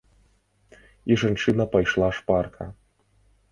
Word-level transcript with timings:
І 1.09 1.17
жанчына 1.25 1.63
пайшла 1.77 2.09
шпарка. 2.23 2.71